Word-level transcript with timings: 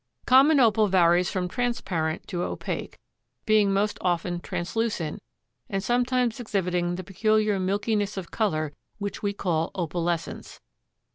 Common 0.25 0.59
Opal 0.59 0.87
varies 0.87 1.29
from 1.29 1.47
transparent 1.47 2.25
to 2.29 2.41
opaque, 2.41 2.97
being 3.45 3.71
most 3.71 3.99
often 4.01 4.39
translucent 4.39 5.21
and 5.69 5.83
sometimes 5.83 6.39
exhibiting 6.39 6.95
the 6.95 7.03
peculiar 7.03 7.59
milkiness 7.59 8.17
of 8.17 8.31
color 8.31 8.73
which 8.97 9.21
we 9.21 9.31
call 9.31 9.69
opalescence. 9.75 10.59